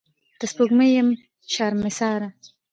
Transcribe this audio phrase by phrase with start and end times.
[0.39, 1.09] د سپوږمۍ یم
[1.53, 2.29] شرمساره